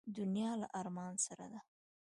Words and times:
دنیا 0.17 0.51
له 0.61 0.67
ارمان 0.79 1.13
سره 1.25 1.45
ده. 1.53 1.59